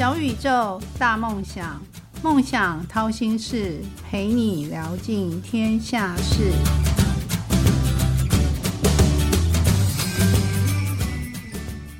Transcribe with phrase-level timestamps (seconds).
[0.00, 1.78] 小宇宙，大梦想，
[2.22, 6.52] 梦想掏心事，陪你聊尽天下事。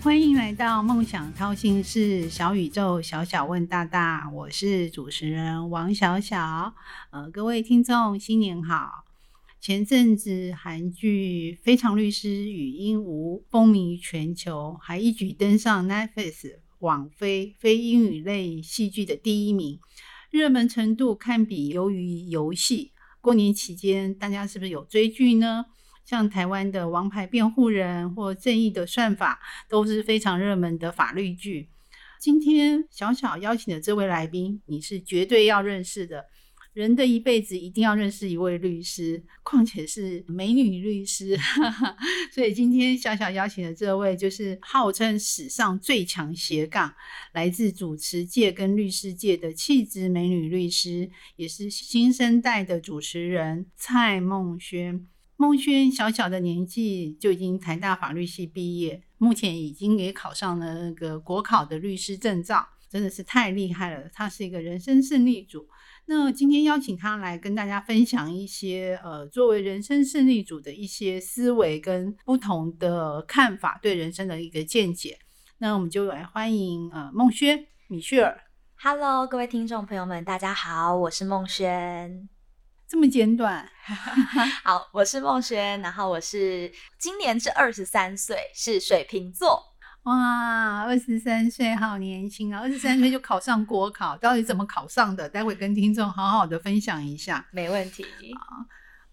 [0.03, 6.73] 欢迎来到梦想掏心事，小宇宙，小小问大大，我是主持人王小小。
[7.11, 9.05] 呃，各位听众，新年好！
[9.61, 19.79] 前阵子韩剧《非常律师与鹦鹉》风靡全球，还一举登上 Netflix 网飞非英语类戏剧的第一名，
[20.31, 22.93] 热门程度堪比《鱿鱼游戏》。
[23.21, 25.67] 过年期间，大家是不是有追剧呢？
[26.07, 31.69] 像台湾的《王牌辩护人》或《正义的算法》都是非常热门的法律剧。
[32.19, 36.25] 今天小小邀请的这位来宾，你是绝对要认识的。
[36.73, 41.37] 人的一辈子一定要认识一位律师，况且是美女律师，
[42.33, 46.95] 所以今天小小邀请的这位就是号称史上最强斜杠，
[47.33, 55.07] 来自主持界跟律师界的气质美女律师，也是新生代的主持人蔡梦轩。
[55.37, 64.09] 梦轩小小的年纪就已经台大法律系毕业，目前已经也考上了那个国考的律师证照，真的是太厉害了。
[64.13, 65.67] 他是一个人生胜利组。
[66.13, 75.21] 那今天邀请他来跟大家分享一些，呃，作为人生胜利组的一些思维跟不同的看法，对人生的一个见解。
[75.59, 78.41] 那我们就来欢迎呃孟轩米雪儿。
[78.83, 82.29] Hello，各位听众朋友们，大家好，我是孟轩。
[82.89, 83.71] 这么简短？
[84.65, 89.70] 好，我是孟轩，然后我是今年是二十三岁，是水瓶座。
[90.05, 92.61] 哇，二十三岁好年轻啊！
[92.61, 95.29] 二十三岁就考上国考，到底怎么考上的？
[95.29, 97.47] 待会跟听众好好的分享一下。
[97.53, 98.03] 没问题。
[98.33, 98.65] 啊，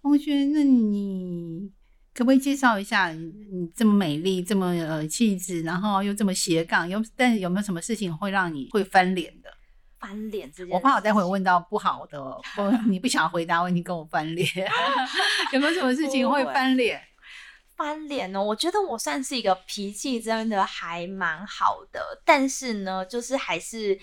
[0.02, 1.70] 孟轩，那你
[2.14, 6.88] 可不可以介绍一下你这么美丽、这么呃气质，然后又这么斜杠？
[6.88, 9.50] 有但有没有什么事情会让你会翻脸的？
[10.00, 12.18] 翻脸这件，我怕我待会问到不好的，
[12.56, 14.48] 不， 你不想回答问题跟我翻脸，
[15.52, 17.02] 有没有什么事情会翻脸？
[17.78, 18.44] 翻脸呢？
[18.44, 23.98] 我觉得我算是一个脾气真的还蛮好的，但是呢，就是还是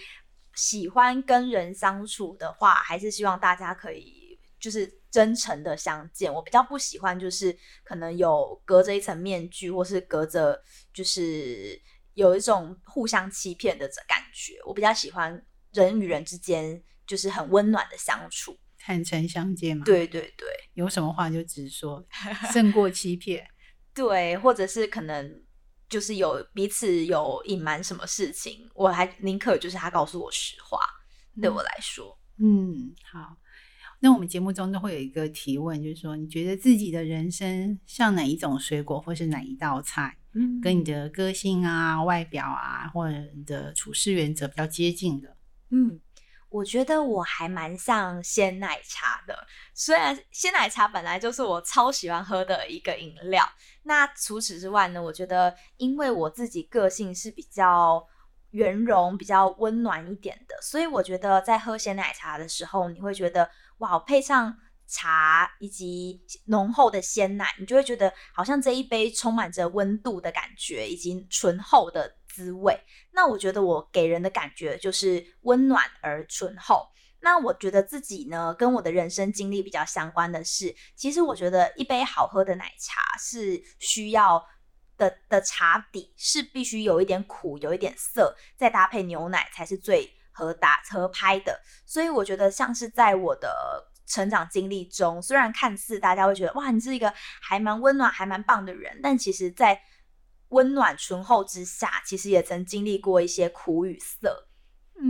[0.54, 6.32] 喜欢跟人相处的话，还是希望大家可以就是真诚的相见。
[6.32, 11.76] 我比较不喜欢就是可能有隔着一层面具，或是隔着就是
[12.14, 14.54] 有一种互相欺骗的感觉。
[14.64, 19.84] 我比较喜欢人与人之间就是很温暖的相处，坦诚相见嘛。
[19.84, 22.06] 对对对，有什么话就直说，
[22.52, 23.44] 胜过欺骗。
[23.94, 25.42] 对，或者是可能
[25.88, 30.78] 就是有彼此有隐瞒什么事情，我还宁可就是他告诉我实话。
[31.40, 33.36] 对我来说，嗯，好。
[34.00, 45.36] 那我们节目中都会有一个提问，就是说你觉得自己的人生像哪一种水果，或是哪一道菜，嗯，跟你的个性啊、外表啊，或者你的处事原则比较接近的？
[45.70, 46.00] 嗯。
[46.54, 49.36] 我觉得我还蛮像鲜奶茶的，
[49.74, 53.44] 虽然鲜奶茶本来就是我超喜欢喝的一个饮料。
[53.82, 58.06] 那除此之外呢，我觉得因为我自己个性是比较
[58.52, 64.56] 圆融、比较温暖一点的，所以我觉得在喝鲜奶茶的时候，你会觉得哇，配上
[64.86, 72.14] 茶以及浓厚的鲜奶，你就会觉得好像这一杯充满着温度的感觉，以及醇厚的。
[72.34, 72.80] 滋味，
[73.12, 76.88] 那我觉得我给人的感觉就是温暖而醇厚。
[77.20, 84.44] 那我觉得自己呢，跟我的人生经历比较相关的是，其实我觉得一杯好喝的奶茶是需要
[84.98, 91.58] 的的茶底是必须有一点苦，有一点涩，再搭配牛奶才是最合搭合拍的。
[91.86, 99.80] 所以我觉得像是在我的成长经历中，虽然看似大家会觉得哇，你是一个还蛮温暖、还蛮棒的人，但其实在
[100.54, 104.46] 温暖醇厚之下，其实也曾经历过一些苦与涩，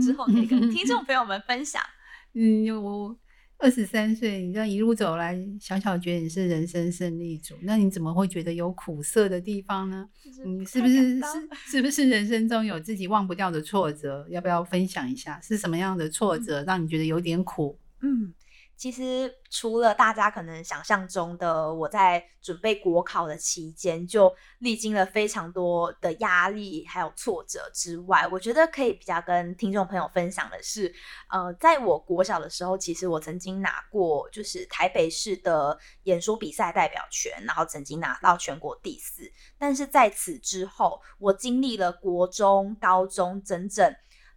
[0.00, 1.82] 之后可以跟听众朋友们分享。
[2.32, 3.14] 嗯，我
[3.58, 10.08] 二十三岁，你这样一路走来，小小觉得你是人生胜利组，那你怎么会觉得有苦涩的地方呢？
[10.44, 11.22] 你是不是是
[11.66, 14.26] 是不是人生中有自己忘不掉的挫折？
[14.30, 17.78] 要不要分享一下是什么样的挫折让你觉得有点苦？
[18.00, 18.32] 嗯。
[18.76, 30.92] 其实除了大家可能想象中的，我在准备国考的期间就历经了非常多的压力还有挫折之外，我觉得可以比较跟听众朋友分享的是，
[31.30, 39.22] 呃，在我国小的时候，其实我曾经拿过就是台北市的演说比赛代表权，然后曾经拿到全国第四。
[39.56, 43.94] 但是在此之后，我经历了国中、高中整整。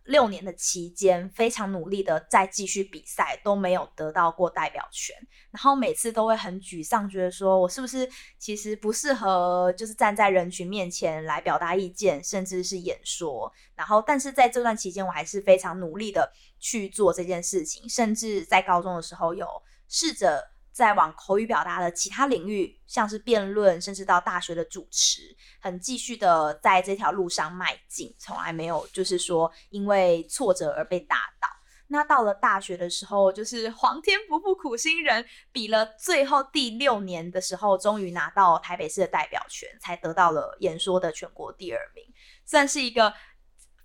[0.07, 5.15] 六年的期间，非常努力的再继续比赛，都没有得到过代表权，
[5.51, 8.09] 然后每次都会很沮丧，觉得说我是不是
[8.39, 13.51] 其实不适合，就是站在人群面前来表达意见，甚至是演说。
[13.75, 19.45] 然后，但是在这段期间，我还是非常努力的去做这件事情，甚至在高中的时候有
[19.87, 20.56] 试着。
[20.77, 31.47] 在往口语表达的其他领域，像是辩论，甚至到大学的主持，很继续的在这条路上迈进，从来没有就是说因为挫折而被打倒。
[31.87, 42.05] 那到了大学的时候，就是皇天不负苦心人，比了最后第六年的时候，终于拿到台北市的代表权，才得到了演说的全国第二名，
[42.45, 43.11] 算是一个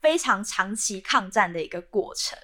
[0.03, 2.39] 非常长期抗战的一个过程。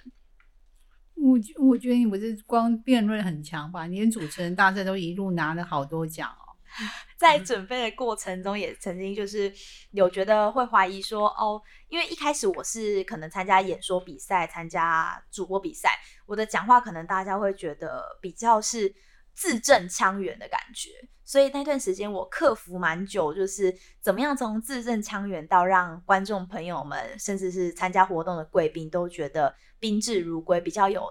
[1.20, 3.86] 我我觉得你不是光辩论很强吧？
[3.86, 6.46] 连主持人大赛都一路拿了好多奖哦。
[7.18, 9.52] 在准备的过程中，也曾经就是
[9.90, 15.90] 有觉得会怀疑说，哦，因为一开始我是可能参加演说比赛、参加主播比赛，
[16.26, 18.94] 我的讲话可能大家会觉得比较是
[19.34, 20.90] 字正腔圆的感觉，
[21.24, 29.52] 所以那段时间我克服蛮久，就是怎么样从字正腔圆到让观众朋友们，甚至是参加活动的贵宾都觉得。
[29.78, 31.02] 宾至如归，比较有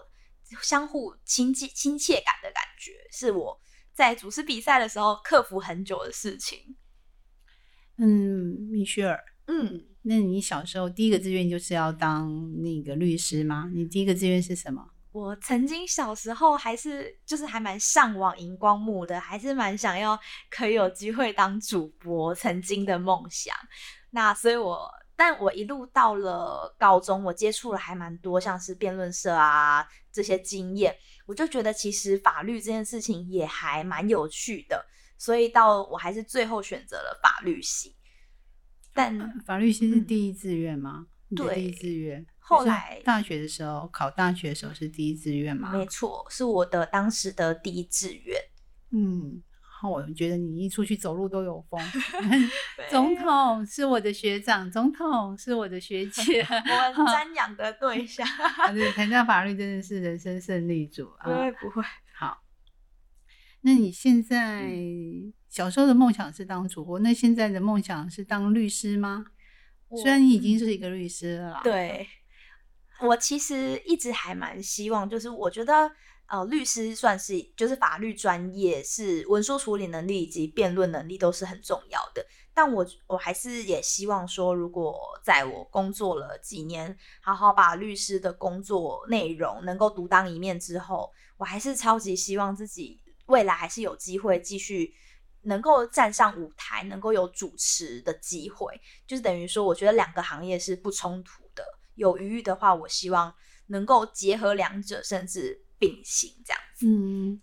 [0.61, 3.59] 相互亲近、亲切感的感觉，是我
[3.93, 6.75] 在主持比赛的时候克服很久的事情。
[7.97, 12.31] 嗯，米雪儿，嗯，那你小时候第一个志愿就是要当
[12.61, 13.69] 那个律师吗？
[13.73, 14.89] 你第一个志愿是什么？
[15.11, 20.19] 我曾经小时候还是就是还蛮向往荧光幕的，还是蛮想要
[20.49, 23.55] 可以有机会当主播，曾经的梦想。
[24.11, 24.89] 那所以，我。
[25.17, 34.85] 但我一路到了高中，我接触了还蛮多，像是辩论社啊这些经验，我就觉得其实法律这件事情也还蛮有趣的，
[35.17, 37.95] 所以到我还是最后选择了法律系。
[38.93, 41.07] 但法律系是第一志愿吗？
[41.35, 42.23] 对，第一志愿。
[42.37, 45.71] 后来大学的时候考大学的时候是第一志愿吗？
[45.73, 48.39] 没错，是我的当时的第一志愿。
[48.91, 49.41] 嗯。
[49.83, 51.79] 我觉得你一出去走路都有风。
[52.89, 58.25] 总统是我的学长，总统是我的学姐， 我瞻仰的对象。
[58.73, 61.25] 对，参加法律真的是人生胜利组啊！
[61.25, 61.83] 不会不会。
[62.15, 62.41] 好，
[63.61, 64.71] 那你现在
[65.49, 69.25] 小时候的梦想是当主播，那现在的梦想是当律师吗？
[70.01, 71.61] 虽然你已经是一个律师了。
[71.63, 72.07] 对，
[73.01, 75.91] 我其实一直还蛮希望，就是我觉得。
[76.27, 82.25] 呃，律师算是就是法律专业，是文书处理能力以及辩论能力都是很重要的。
[82.53, 94.93] 但我我还是也希望说，如果在我工作了几年，好好把律师的工作内容能够独当一面之后，我还是超级希望自己未来还是有机会继续
[95.43, 98.77] 能够站上舞台，能够有主持的机会。
[99.05, 101.63] 就是等于说，我觉得两个行业是不冲突的。
[101.95, 103.33] 有余裕的话，我希望
[103.67, 105.63] 能够结合两者，甚至。
[105.79, 107.41] 并行这样子，嗯，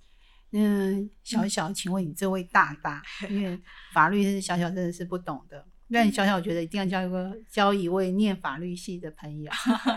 [0.50, 3.60] 那小小，请问你这位大大， 因为
[3.92, 9.50] 法律是小小真的是不懂的，那你小小觉得一定要交一个交一位念法律系的朋友，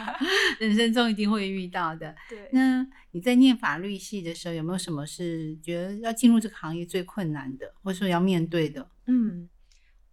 [0.59, 2.15] 人生中一定会遇到的。
[2.29, 8.89] 对，那你在念法律系的时候，有没有什么是觉得要进入这个行业最困难的，或者说要面对的？
[9.05, 9.49] 嗯，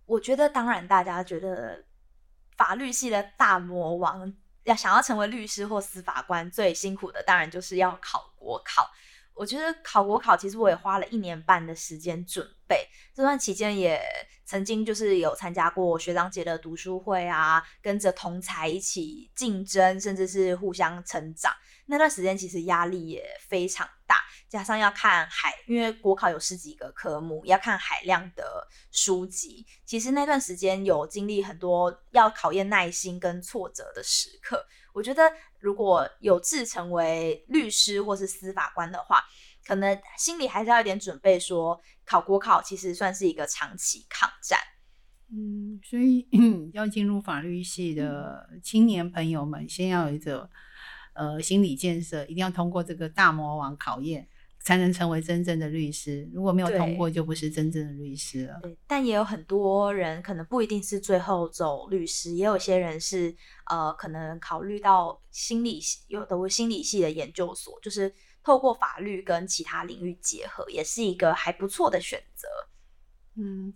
[0.06, 1.84] 我觉得当然，大家觉得
[2.56, 4.34] 法律系的大魔王。
[4.64, 8.90] 要想要成为律师或司法官，最辛苦的当然就是要考国考。
[9.34, 12.86] 我觉得考国考，其实我也花了一年半的时间准备。
[13.12, 14.00] 这段期间也
[14.44, 21.52] 曾经就是有参加过学长姐的读书会啊，跟着同才一起竞争，甚至是互相成长。
[21.86, 24.16] 那段时间其实压力也非常大，
[24.48, 29.66] 加上要看海，因为国考有十几个科目，要看海量的书籍。
[29.84, 34.64] 其实那段时间有经历很多要考验耐心跟挫折的时刻。
[34.94, 39.22] 我觉得如果有志成为律师或是司法官的话，
[39.66, 44.58] 可能心里还是要有点准备，说考国考其实算是一个长期抗战。
[45.30, 46.26] 嗯，所以
[46.72, 50.48] 要进入法律系的青年朋友们，先要有一个。
[51.14, 54.28] 呃，心理建设一定要通过这个大魔王考验，
[54.60, 56.28] 才能成为真正的律师。
[56.32, 58.58] 如果没有通过，就不是真正的律师了。
[58.62, 63.34] 对，但也有很多人可能不一定是最后走律师，也有些人是
[63.70, 72.48] 呃，可能考虑到心理系，有的心理系的研究所，就是透过法律跟其他领域结合，也是一个还不错的选择。
[73.36, 73.72] 嗯。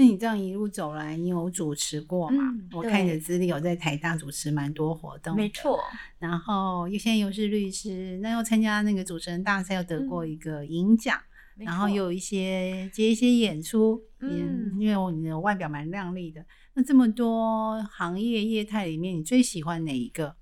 [0.00, 2.42] 那你这样一路走来，你有主持过吗？
[2.72, 5.78] 我看你的资历有在台大主持蛮多活动，没错。
[6.18, 11.20] 然后又现在又是律师，那又参加那个主持人大赛，又得过一个银奖，
[11.58, 16.42] 然后又有一些接一些演出，嗯，因为你的外表蛮靓丽的。
[16.72, 20.34] 那这么多行业业态里面，你最喜欢哪一个？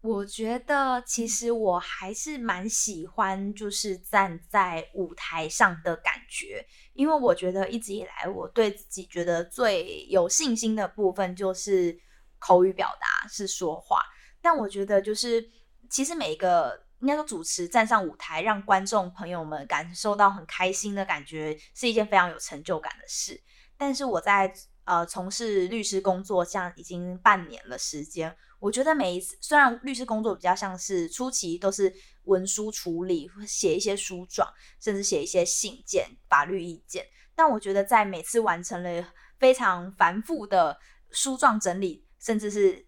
[0.00, 11.98] 我觉得其实我还是蛮喜欢，就是站在舞台上的感觉，因为我觉得一直以来我对自己觉得最有信心的部分就是
[12.38, 14.00] 口语表达，是说话。
[14.40, 15.44] 但我觉得就是
[15.90, 23.42] 其实每一个应该说主持站上舞台，让观众朋友们感受到很开心的感觉，是一件非常有成就感的事。
[23.76, 24.52] 但是我在
[24.84, 28.36] 呃从事律师工作，像已经半年了时间。
[28.60, 40.76] 我觉得每一次，虽然律师工作比较像是初期都是文书处理，写一些书状，甚至写一些信件、法律意见，但我觉得在每次完成了非常繁复的
[41.12, 42.84] 书状整理，甚至是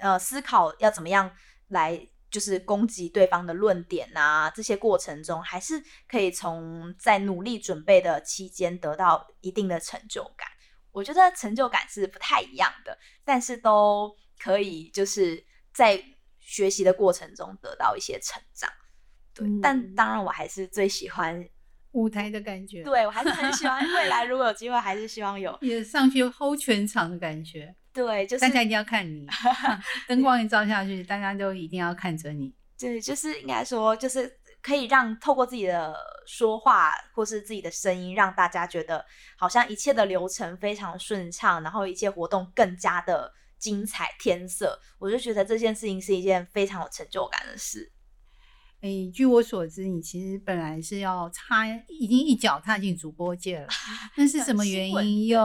[0.00, 1.30] 呃思考要怎么样
[1.68, 10.48] 来就是攻击对方的论点啊，这些过程中，还是可以从在努力准备的期间得到一定的成就感。
[10.90, 12.96] 我觉得成就感是不太一样的，
[13.26, 14.16] 但是都。
[14.42, 15.44] 可以就是
[15.74, 16.02] 在
[16.38, 18.70] 学习的过程中得到一些成长，
[19.34, 19.46] 对。
[19.62, 21.46] 但当然，我还是最喜欢
[21.92, 22.82] 舞台的感觉。
[22.82, 23.86] 对我还是很喜欢。
[23.94, 27.74] 未来 如果有机会，还是希望有也上去 hold 全场的感觉。
[27.92, 29.26] 对，就是大家一定要看你，
[30.08, 32.54] 灯光一照下去，大家就一定要看着你。
[32.78, 34.32] 对，就是应该说，就是
[34.62, 35.94] 可以让透过自己的
[36.26, 39.04] 说话或是自己的声音，让大家觉得
[39.36, 43.32] 好像一切的流程非常顺畅，然后一切活动更加的。
[43.60, 47.92] 精彩天色，我就觉得这件事情是一件非常有成就感的事。
[48.80, 53.68] 哎，据我所知，你其实本来是要插，已经一脚踏进主播界了，
[54.16, 55.38] 那是什么原因又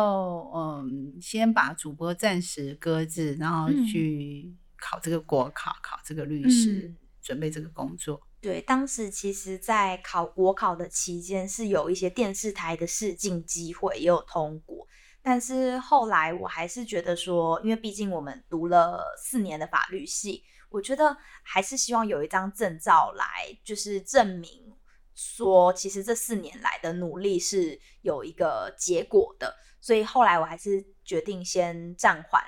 [0.56, 8.22] 嗯，先把主播暂时搁置，然后去考这个国考，考这个律师，准备这个工作？
[8.40, 14.88] 对，当时其实，在考国考的期间，是有一些电视台的试镜机会，也有通过。
[15.28, 23.26] 但是后来我还是觉得说，因为毕竟我们读了四年的法律系，我觉得还是希望有一张证照来，
[23.64, 24.78] 就是证明
[25.16, 29.56] 说，其实这四年来的努力是有一个结果的。
[29.82, 32.44] 所以后来我还是决定先暂缓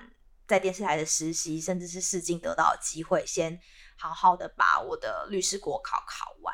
[0.47, 3.59] 在电视台的实习，甚至是试镜得到的机会，先
[3.97, 6.53] 好好的把我的律师国考考完。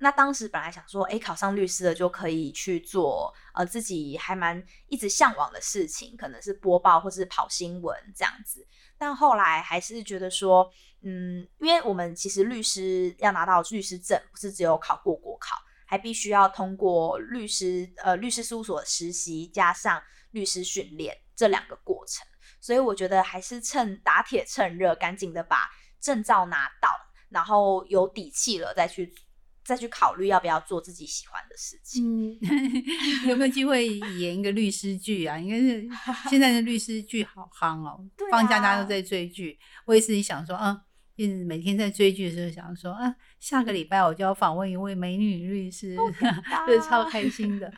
[0.00, 8.64] 那当时本来想说，哎，考上律师了就可以去做呃自己还蛮一直向往的事情，可能是播报或是跑新闻这样子。
[8.96, 10.70] 但后来还是觉得说，
[11.02, 20.00] 嗯，因为我们其实律师要拿到律师证，不是只有考过国考，还必须要通过律师呃律师事务所实习加上
[20.30, 22.24] 律师训练这两个过程。
[22.60, 25.68] 所以我觉得还是趁打铁趁热，赶紧的把
[26.00, 26.88] 证照拿到，
[27.30, 29.12] 然后有底气了再去。
[29.68, 32.02] 再去考虑要不要做自己喜欢的事情。
[32.02, 32.38] 嗯，
[33.28, 35.38] 有没有机会演一个律师剧啊？
[35.38, 35.86] 应该是
[36.30, 39.58] 现在的律师剧好夯哦，放假大家都在追剧。
[39.84, 40.80] 我也是想说，啊，
[41.14, 45.94] 就是每天在追剧的时候想说，啊，下个礼拜我就要访问一位美女律师，
[46.66, 47.70] 就是超开心的。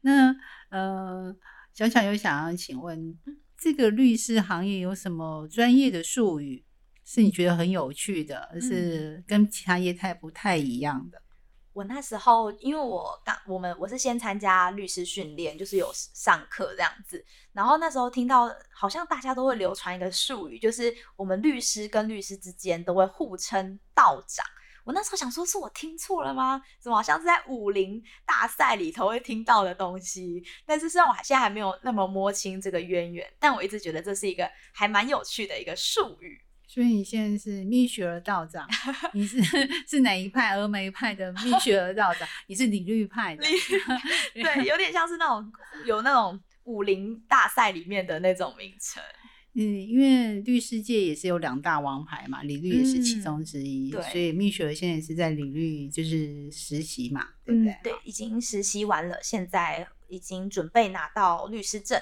[0.00, 0.34] 那
[0.70, 1.36] 呃，
[1.74, 3.14] 小小有想要请问，
[3.58, 6.64] 这个律师行业有什么专业的术语
[7.04, 11.22] 是你觉得很有趣的，是跟其他业态不太一样的？
[11.76, 17.22] 我那时候，因为我刚我们我是先参加律师训练，就是有上课这样子。
[17.52, 24.42] 然后那时候听到，好像大家都会流传一个术语，就是我们律师跟律师之间都会互称道长。
[24.84, 26.62] 我那时候想说，是我听错了吗？
[26.80, 30.42] 怎么好像是在武林大赛里头会听到的东西？
[30.64, 36.40] 但是虽然我现在还没有那么摸清这个渊源，但我一直觉得这是一个还蛮有趣的一个术语。
[36.76, 38.68] 所以你现在是蜜雪儿道长，
[39.14, 39.42] 你是
[39.88, 40.58] 是哪一派？
[40.58, 43.42] 峨眉派的蜜雪儿道长，你是李律派的，
[44.34, 45.50] 对，有点像是那种
[45.86, 49.02] 有那种武林大赛里面的那种名称。
[49.54, 57.74] 嗯，因为律师界也是有两大王牌嘛，李律也是其中之一，所以蜜雪儿现在是在李律就是实习嘛，对不对？
[57.84, 61.98] 对，已经实习完了，现在已经准备拿到律师证，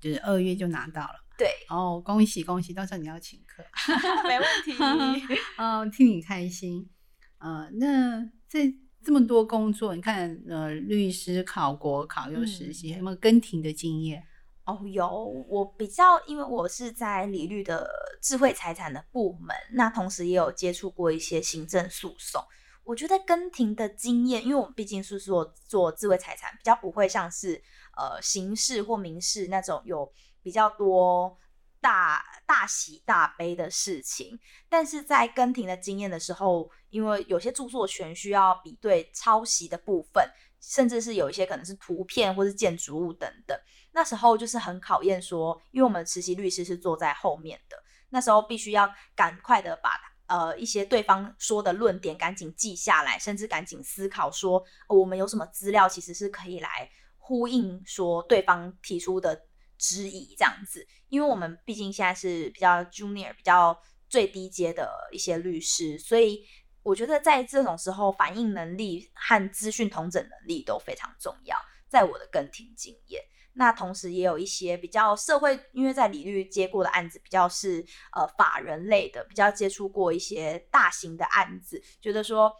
[0.00, 1.24] 就是二月就拿到了。
[1.38, 2.74] 对，哦，恭喜恭喜！
[2.74, 3.62] 到时候你要请客，
[4.26, 4.72] 没问题。
[5.56, 6.90] 嗯，替你开心。
[7.38, 14.24] 呃，那在这么多工作，你看，呃，律师考国考又实习，有没有跟庭的经验？
[14.64, 15.08] 哦，有。
[15.48, 17.88] 我比较，因为我是在理律的
[18.20, 22.42] 智慧财产的部门，那同时也有接触过一些行政诉讼。
[22.82, 27.62] 我觉得跟庭的经验，因为我们毕竟是做做智慧财产，比较不会像是
[27.96, 30.12] 呃刑事或民事那种有。
[30.42, 31.36] 比较多
[31.80, 40.28] 大大喜大悲的事情，但是在跟庭的经验的时候，因为有些著作权需要比对抄袭的部分，
[40.60, 43.56] 甚至是有一些可能是图片或是建筑物等等，
[43.92, 47.76] 那时候就是很考验说，因为我们实习律师是坐在后面的，
[48.10, 59.47] 那时候必须要赶快的把呃一些对方说的论点赶紧记下来，甚至赶紧思考说我们有什么资料其实是可以来呼应说对方提出的
[59.78, 66.44] 质疑这样子，因为我们毕竟现在是比较 junior 比较最低阶的一些律师，所以。
[66.84, 71.54] 我觉得在这种时候，反应能力和资讯同整能力都非常重要。
[71.86, 82.50] 在我的跟庭经验，那同时也有一些比较社会，因为在李律接过的案子比较是呃法人类的，比较接触过一些大型的案子，觉得说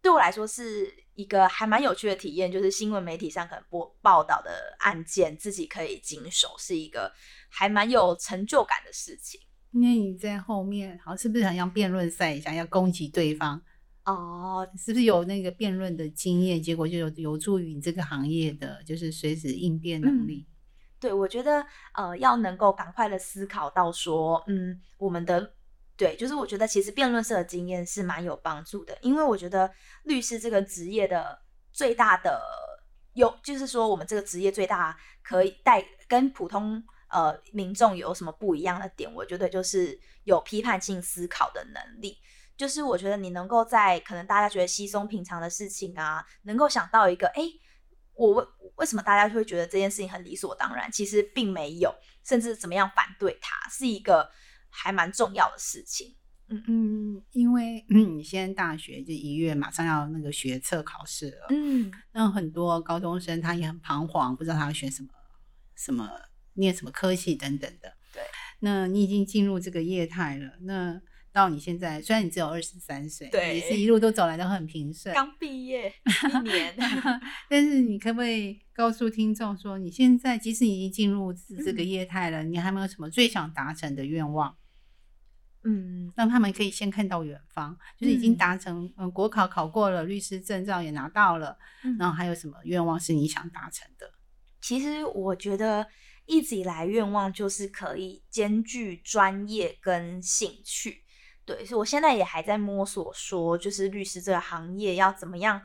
[0.00, 2.50] 对我来说是一个还蛮有趣的体验。
[2.50, 7.12] 就是新闻媒体上可能播报道的案件，自己可以经手，是一个
[7.48, 9.40] 还蛮有成就感的事情。
[9.72, 13.60] 因为你在后面，好像是不是很像辩论赛一样，要攻击对方？
[14.04, 16.62] 哦，是不是有那个辩论的经验？
[16.62, 20.46] 结果就有有助于你这个行业的就是随时应变能力。
[20.98, 25.52] 对，我觉得呃，要能够赶快的思考到说，嗯，我们的
[25.98, 29.70] 对，就是我觉得其实辩论社的经验是蛮有帮助的，因为我觉得
[30.04, 31.36] 律师这个职业的
[31.72, 32.40] 最大的
[33.14, 39.12] 有，就是说我们这个职业最大可以带跟普通呃民众有什么不一样的点？
[39.12, 42.16] 我觉得就是有批判性思考的能力。
[42.56, 47.42] 就是我觉得你能够在可能大家觉得稀松平常的事情啊，能够想到一个，哎，
[48.14, 48.44] 我为
[48.76, 50.90] 为什么大家会觉得这件事情很理所当然？
[50.90, 54.28] 其实并没有，甚至怎么样反对它，是一个
[54.68, 56.14] 还蛮重要的事情。
[56.48, 65.08] 嗯嗯，因为嗯，你现在大学就一月马上要那个学测考试了，嗯，那很多高中生他也很彷徨，不知道他要选什么，
[65.74, 66.08] 什么
[66.54, 67.92] 念什么科系等等的。
[68.14, 68.22] 对，
[68.60, 71.00] 那你已经进入这个业态了，那。
[71.32, 76.74] 到你现在，虽然你只有二十三岁，对，也是一路都走来都很平顺，刚毕业一年，
[77.48, 81.32] 但是你可不可以告诉听众说，你现在即使已经进入
[81.64, 84.56] 这个业态了，你还没有什么最想达成的愿望？
[85.64, 91.58] 嗯，让他们可以先看到远方，就是已经达成，嗯，国考考过了，律师证照也拿到了，
[91.98, 94.10] 然后还有什么愿望是你想达成的？
[94.60, 95.86] 其实我觉得
[96.26, 101.02] 一直以来愿望就是可以兼具专业跟兴趣。
[101.48, 105.58] 对，所以我现在也还在摸索，说就是律师这个行业要怎么样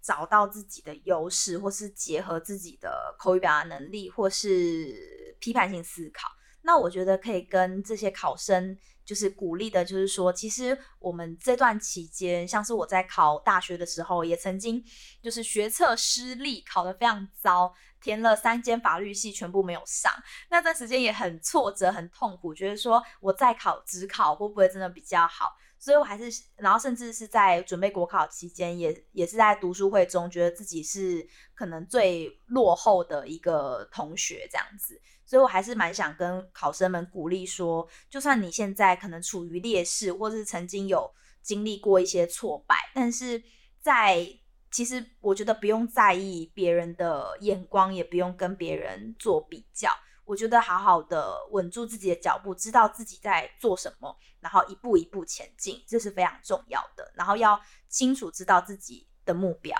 [0.00, 6.26] 找到自己的优势，或是结合自己的口语表达能力，或是批判性思考。
[6.66, 14.84] 那我觉得可以跟这些考生就是鼓励的，就是说，其实我们这段期间，像是我在考大学的时候，也曾经
[15.22, 17.72] 就是学测失利，考得非常糟。
[17.98, 20.12] 填了三间法律系，全部没有上，
[20.50, 25.56] 那段时间也很挫折，很痛苦，觉得说我再考职考会不会真的比较好？
[25.78, 35.00] 所以我还是，然后甚至是在准备国考期间，也也是在读书会中，觉得自己是可能最落后的一个同学这样子。
[35.26, 41.12] 所以我还是蛮想跟考生们鼓励说，就算你现在可能处于劣势，或是曾经有
[41.42, 43.42] 经历过一些挫败，但是
[43.80, 44.26] 在
[44.70, 49.90] 其实我觉得不用在意别人的眼光，也不用跟别人做比较。
[50.24, 57.12] 我觉得好好的稳住自己的脚步，知道自己在做什么，然后一步一步前进，这是非常重要的。
[57.14, 59.76] 然后要清楚知道自己的目标。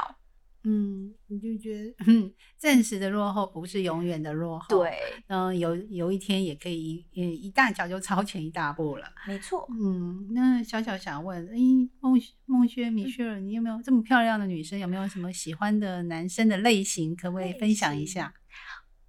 [0.68, 4.66] 嗯，你就觉得，嗯， 暂时的落后不是永远的落后。
[4.68, 4.98] 对，
[5.28, 9.06] 嗯，有有一天也可以，一一大脚就超前一大步了。
[9.28, 9.64] 没错。
[9.70, 11.56] 嗯，那小小想问，哎，
[12.00, 14.76] 孟孟轩、米雪儿，你有没有这么漂亮的女生？
[14.76, 17.14] 有没有什么喜欢的男生的类型？
[17.14, 18.34] 可不可以分享一下？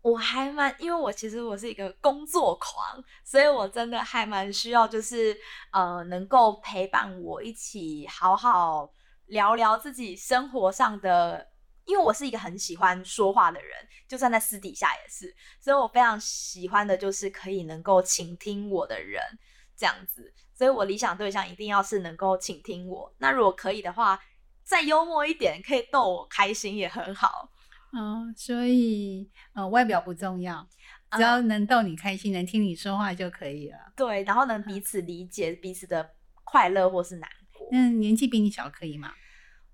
[0.03, 5.35] 我还蛮，因为我其实我是一个工作狂，所以我真的还蛮需要，就是
[5.71, 8.89] 呃，能够陪伴我一起好好。
[9.27, 11.47] 聊聊自己生活上的，
[11.85, 13.71] 因为我是一个很喜欢说话的人，
[14.07, 19.21] 就算在私底下也是，所以我非常喜欢的就是可以能够倾听我的人
[19.75, 23.13] 这样子，所以我理想对象一定要是能够倾听我。
[23.19, 24.19] 那如果可以的话，
[24.63, 27.49] 再幽默一点，可以逗我开心也很好。
[27.93, 30.67] 嗯，所以呃，外表不重要，
[31.11, 33.77] 只要能逗你开心，能听你说话就可以了。
[33.95, 36.09] 对，然后能彼此理解彼此的
[36.43, 37.29] 快乐或是难。
[37.71, 39.13] 嗯，年纪比你小可以吗？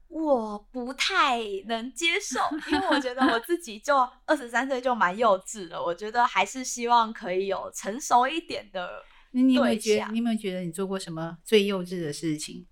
[0.07, 2.39] 我不太能接受，
[2.71, 5.81] 因为我觉得我自己就 二十三岁就蛮幼稚的。
[5.81, 9.03] 我觉得还是希望可以有成熟一点的。
[9.31, 10.11] 那你有没有觉得？
[10.11, 12.67] 你有没有觉得你做过什么最幼稚的事情？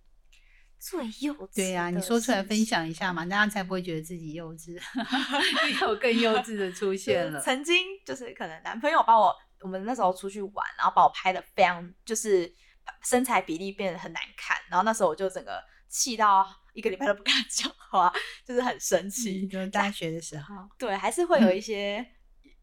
[0.77, 1.55] 最幼稚？
[1.55, 4.79] 对呀，你说出来分享一下嘛，大家才不会觉得自己幼稚。
[5.81, 7.41] 有更幼稚的出现了。
[7.41, 12.53] 曾经就是可能男朋友把我，我们那时候出去玩，然后把我拍的非常就是。
[13.03, 18.11] 身材比例变得很难看，然后那时候我就整个气到一个礼拜都不敢讲话，
[18.45, 19.47] 就是很生气。
[19.47, 22.05] 就是大学的时候，对，还是会有一些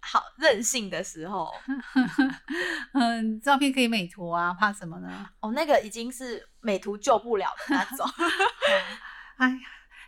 [0.00, 1.52] 好任性的时候。
[2.94, 5.28] 嗯，照片可以美图啊，怕什么呢？
[5.40, 8.06] 哦，那个已经是美图救不了的那种。
[9.36, 9.58] 哎呀，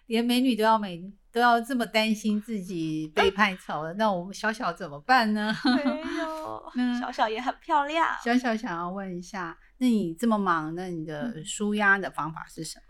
[0.06, 5.54] 连美女都要美，都要这么担心自己被拍丑了，那我们小小怎么办呢？
[5.64, 8.08] 没有， 小小也很漂亮。
[8.24, 12.84] 小小想要问一下，那你这么忙，那你的舒压的方法是什么？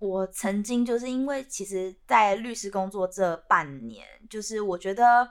[0.00, 5.26] 我曾经就是因为，其实，在律师工作这半年，就是我觉得，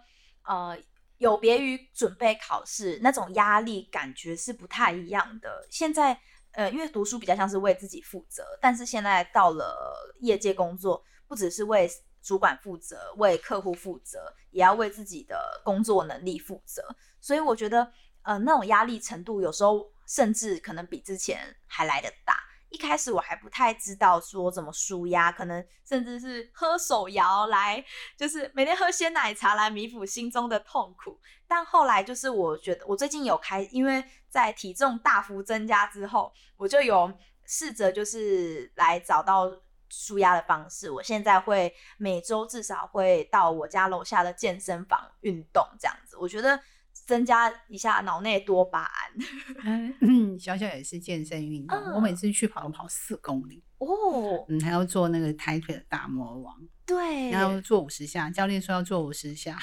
[0.46, 0.76] 呃，
[1.18, 5.68] 有别于准备考试那种压力，感觉是不太一样的。
[5.70, 6.18] 现在，
[6.54, 11.88] 呃，因为读书比较像是为自己负责，但是现在到了业界工作，不只是为
[12.24, 16.84] 主管负责，为客户负责，也要为自己的工作能力负责。
[17.20, 17.92] 所以我觉得，
[18.24, 22.40] 呃，那种压力程度，有时候甚至可能比之前还来得大。
[22.70, 27.86] 一开始我还不太知道说怎么舒压，可能甚至是喝手摇来，
[28.18, 31.20] 就是每天喝鲜奶茶来弥补心中的痛苦。
[31.48, 37.14] 但后来就是我觉得我最近有开，因为在体重大幅增加之后，我就有
[37.46, 39.52] 试着就是来找到
[39.94, 40.90] 舒压的方式。
[40.90, 46.60] 我现在会每周至少会到我家楼下的健身房运动，这样子，我觉得。
[47.06, 49.12] 增加一下脑内多巴胺。
[50.00, 54.46] 嗯，小小也是健身运动，我每次去跑跑四公里哦。
[54.48, 56.56] 嗯，还要做那个抬腿的大魔王。
[56.86, 59.58] 对，然后做五十下，教练说要做五十下，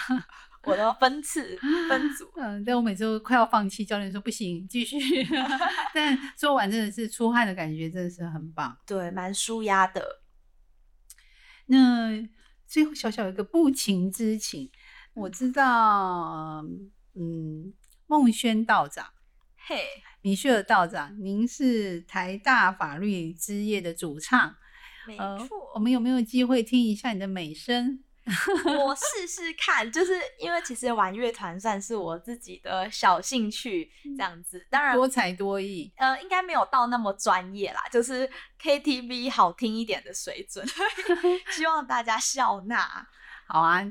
[0.64, 1.56] 我都要分次
[1.88, 2.30] 分组。
[2.36, 4.98] 嗯，但我每次都快要放弃，教练说不行，继续。
[5.94, 8.76] 但做完真的是出汗的感觉，真的是很棒。
[8.86, 10.20] 对，蛮舒压的。
[11.66, 12.28] 那
[12.66, 14.70] 最后小小有一个不情之请，
[15.14, 16.64] 我知道。
[17.14, 17.72] 嗯，
[18.06, 19.06] 孟轩道长，
[19.66, 19.84] 嘿，
[20.20, 24.54] 米歇尔道长，您是台大法律之夜的主唱，
[25.06, 25.72] 没错。
[25.74, 28.04] 我们有没有机会听一下你的美声？
[28.84, 34.66] 我试试看，就是因为其实玩乐团算是我自己的小兴趣，这样子。
[34.70, 38.30] 当然多才多艺，呃，应该没有到那么专业啦，就是
[38.60, 40.66] KTV 好听一点的水准，
[41.50, 43.06] 希望大家笑纳。
[43.46, 43.84] 好啊。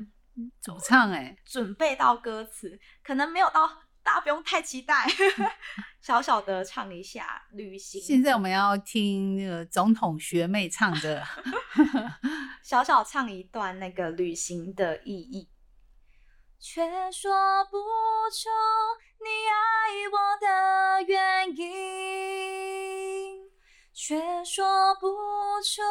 [0.62, 3.68] 主唱哎，准备到歌词，可能没有到，
[4.02, 5.06] 大家不用太期待，
[6.00, 8.00] 小小的唱一下《旅行》。
[8.04, 11.22] 现在我们要听那个总统学妹唱的，
[12.62, 15.44] 小小唱一段那个《旅行的意义》，
[16.58, 16.82] 却
[17.12, 17.76] 说不
[18.30, 18.48] 出
[19.22, 23.50] 你爱我的原因，
[23.92, 25.06] 却说不
[25.62, 25.82] 出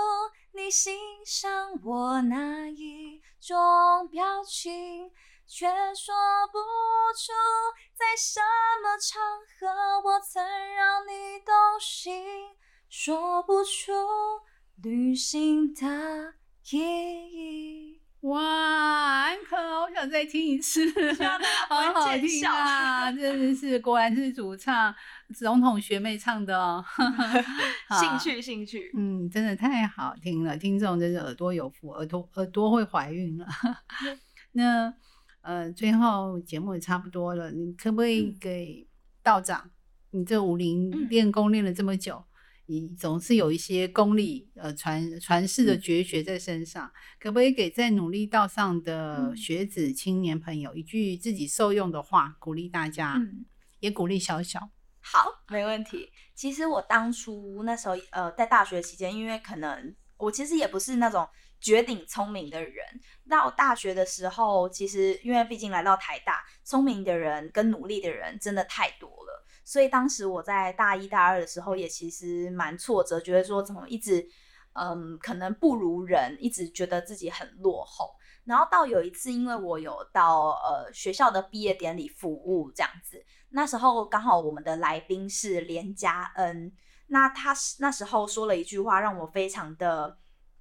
[0.53, 3.21] 你欣赏我哪一。
[3.41, 3.55] 种
[4.11, 5.09] 表情，
[5.49, 6.13] 却说
[6.51, 6.59] 不
[7.17, 7.33] 出
[7.97, 8.39] 在什
[8.83, 9.19] 么场
[9.59, 12.23] 合我曾让你动心，
[12.87, 13.91] 说不出
[14.83, 16.35] 旅行的
[16.69, 18.01] 意义。
[18.21, 20.85] 哇，安可，我想再听一次
[21.67, 23.11] 好好听啊！
[23.11, 24.93] 真的是，果然是主唱
[25.35, 26.85] 总统学妹唱的哦。
[27.99, 33.47] 兴趣，兴趣，嗯，真的太好听了，听众真是耳朵有福，耳朵耳朵会怀孕了。
[34.51, 34.93] 那
[35.41, 38.87] 呃，最后节目也差不多了，你可不可以给
[39.23, 39.71] 道长，
[40.11, 42.23] 你这武林练功练了这么久？
[42.67, 53.19] 你总是有一些功力，呃，传传世的绝学在身上，可不可以给在努力道上的学子青年朋友一句自己受用的话，鼓励大家，
[53.79, 54.69] 也鼓励小小。
[55.01, 56.11] 好，没问题。
[56.35, 61.27] 其实我当初那时候，呃，在大学期间，因为可能我其实也不是那种
[61.59, 62.85] 绝顶聪明的人，
[63.29, 69.45] 到大学的时候，其实因为毕竟来到台大，聪明的人跟努力的人真的太多了。
[69.65, 74.27] 所以当时我在大一、大二的时候，也其实蛮挫折，觉得说怎么一直，
[74.73, 78.15] 嗯，可能不如人，一直觉得自己很落后。
[78.45, 86.71] 然后到有一次，因为我有到呃学校的毕业典礼服务这样子，那时候刚好我们的来宾是连嘉恩，
[87.07, 90.17] 那他那时候说了一句话，让我非常的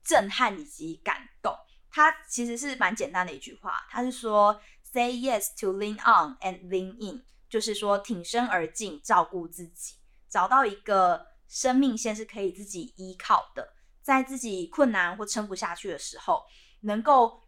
[0.08, 1.54] 震撼以及感动。
[1.90, 9.96] 它其实是蛮简单的一句话，他是说：“Say yes to lean on and lean in。”就是说，挺身而进，照顾自己，
[10.28, 16.44] 找到一个生命线是可以自己依靠的，在自己困难或撑不下去的时候，
[16.82, 17.42] 能够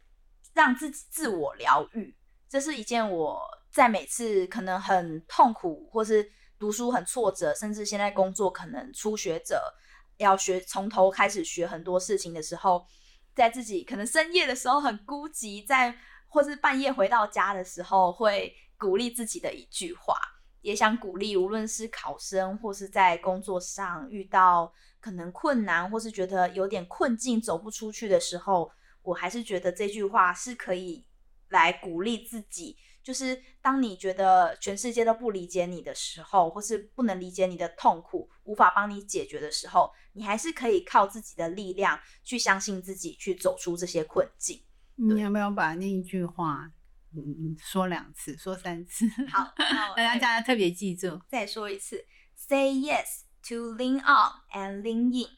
[0.55, 2.17] 让自己自我疗愈，
[2.49, 9.75] 这是一件我在每次可能很痛苦，或是读书很挫折，甚至现在工作可能初学者
[10.21, 12.87] 要学从头开始学很多事情的时候，
[13.35, 15.95] 在自己可能深夜的时候很孤寂，在
[16.29, 18.55] 或是半夜回到家的时候会。
[18.81, 20.17] 鼓励自己的一句话，
[20.63, 31.05] 也想鼓励无论是考生或是在工作上遇到可能困难，或是觉得有点困境走不出去的时候，我还是觉得这句话是可以
[31.51, 44.63] 来鼓励自己就是当你觉得全世界都不理解你的时候，或是不能理解你的痛苦，无法帮你解决的时候，你还是可以靠自己的力量去相信自己，去走出这些困境。
[44.97, 46.71] 你有没有把那一句话，
[47.15, 49.07] 嗯，说两次，说三次？
[49.29, 49.55] 好，
[49.97, 51.21] 让 大家特别记住。
[51.29, 55.31] 再说一次，Say yes to lean on and lean in，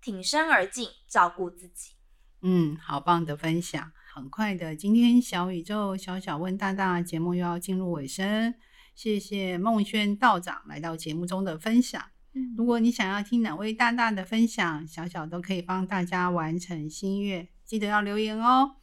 [0.00, 1.92] 挺身而进，照顾自己。
[2.42, 3.92] 嗯，好棒的分享。
[4.14, 8.54] 很快的，今天小宇宙小小问大大节目又要进入尾声，
[8.94, 12.10] 谢谢孟轩道长来到节目中的分享。
[12.56, 18.76] 如果你想要听哪位大大的分享，小小都可以帮大家完成心愿，记得要留言哦。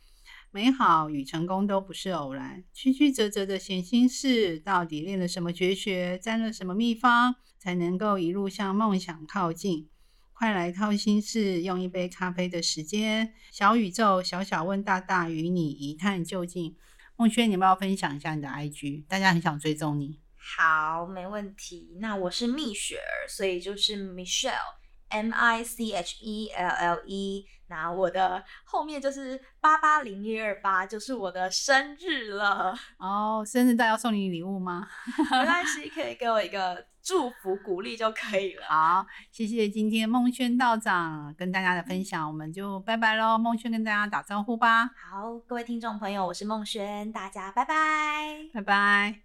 [0.51, 9.89] 美好与成功都不是偶然，曲曲折折的闲心事，到底练了什么绝学，沾了什么秘方，才能够一路向梦想靠近？
[10.31, 16.75] 快来掏心事，用一杯咖啡的时间，小宇宙小小问大大，与你一探究竟。
[17.17, 19.05] 孟轩，你要不要分享一下你的 IG？
[19.07, 20.24] 大家很想追踪你。
[20.57, 21.97] 好，没问题。
[21.99, 24.75] 那我是蜜雪儿，所以就是 Michelle
[25.09, 27.45] M I C H E L L E。
[27.67, 32.77] 那我的后面就是八八零一二八，就是我的生日了。
[32.99, 34.87] 哦，生日大要送你礼物吗？
[35.31, 36.85] 没关系，可以给我一个。
[37.05, 38.65] 祝福鼓励就可以了。
[38.67, 43.37] 好，谢谢今天孟轩道长跟大家的分享，我们就拜拜喽。
[43.37, 44.89] 孟轩跟大家打招呼吧。
[44.95, 49.24] 好，各位听众朋友，我是孟轩，大家拜拜，拜拜。